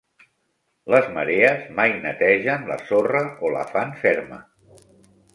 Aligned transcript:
Les 0.93 1.09
marees 1.17 1.67
mai 1.79 1.93
netegen 2.05 2.65
la 2.71 2.77
sorra 2.87 3.21
o 3.49 3.51
la 3.57 3.61
fan 3.75 3.93
ferma. 4.05 4.41